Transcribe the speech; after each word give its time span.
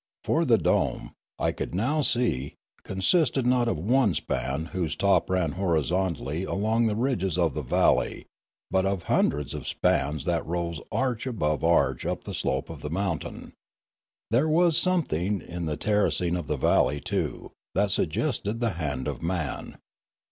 For 0.23 0.45
the 0.45 0.57
dome, 0.57 1.11
I 1.37 1.51
could 1.51 1.75
now 1.75 2.01
see, 2.01 2.55
consisted 2.83 3.45
not 3.45 3.67
of 3.67 3.77
one 3.77 4.15
span 4.15 4.65
whose 4.73 4.95
top 4.95 5.29
ran 5.29 5.51
horizontally 5.51 6.43
along 6.43 6.87
the 6.87 6.95
ridges 6.95 7.37
of 7.37 7.53
the 7.53 7.61
valley, 7.61 8.25
but 8.71 8.83
of 8.83 9.03
hundreds 9.03 9.53
of 9.53 9.67
spans 9.67 10.25
that 10.25 10.43
rose 10.43 10.81
arch 10.91 11.27
above 11.27 11.63
arch 11.63 12.03
up 12.03 12.23
the 12.23 12.33
slope 12.33 12.71
of 12.71 12.81
the 12.81 12.89
mountain. 12.89 13.53
There 14.31 14.49
was 14.49 14.75
some 14.75 15.03
thing 15.03 15.39
in 15.39 15.65
the 15.65 15.77
terracing 15.77 16.35
of 16.35 16.47
the 16.47 16.57
valley, 16.57 16.99
too, 16.99 17.51
that 17.75 17.91
suggested 17.91 18.59
the 18.59 18.71
hand 18.81 19.07
of 19.07 19.21
man. 19.21 19.77